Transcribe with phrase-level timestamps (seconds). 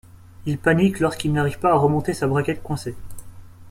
[0.47, 2.95] Il panique lorsqu'il n'arrive pas à remonter sa braguette coincée.